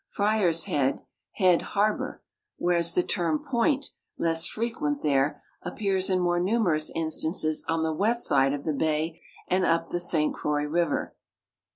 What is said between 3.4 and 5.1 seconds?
point," less frequent